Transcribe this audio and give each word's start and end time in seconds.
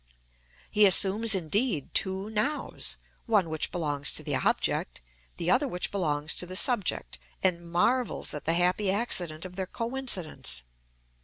He 0.71 0.87
assumes 0.87 1.35
indeed 1.35 1.93
two 1.93 2.31
nows—one 2.31 3.51
which 3.51 3.71
belongs 3.71 4.11
to 4.13 4.23
the 4.23 4.35
object, 4.35 4.99
the 5.37 5.51
other 5.51 5.67
which 5.67 5.91
belongs 5.91 6.33
to 6.37 6.47
the 6.47 6.55
subject, 6.55 7.19
and 7.43 7.71
marvels 7.71 8.33
at 8.33 8.45
the 8.45 8.55
happy 8.55 8.89
accident 8.89 9.45
of 9.45 9.57
their 9.57 9.67
coincidence. 9.67 10.63